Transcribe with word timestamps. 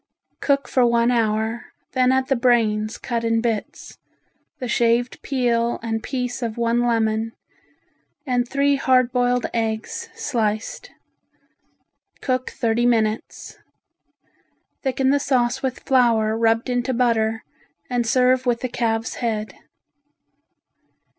Cook 0.41 0.67
for 0.67 0.83
one 0.83 1.11
hour, 1.11 1.65
then 1.91 2.11
add 2.11 2.25
the 2.27 2.35
brains 2.35 2.97
cut 2.97 3.23
in 3.23 3.39
bits, 3.39 3.99
the 4.57 4.67
shaved 4.67 5.21
peel 5.21 5.77
and 5.83 6.01
piece 6.01 6.41
of 6.41 6.57
one 6.57 6.81
lemon 6.87 7.33
and 8.25 8.47
three 8.49 8.77
hard 8.77 9.11
boiled 9.11 9.45
eggs 9.53 10.09
sliced. 10.15 10.89
Cook 12.19 12.49
thirty 12.49 12.87
minutes. 12.87 13.59
Thicken 14.81 15.11
the 15.11 15.19
sauce 15.19 15.61
with 15.61 15.81
flour 15.81 16.35
rubbed 16.35 16.67
into 16.67 16.95
butter 16.95 17.43
and 17.87 18.07
serve 18.07 18.47
with 18.47 18.61
the 18.61 18.69
calves' 18.69 19.17
head. 19.21 19.53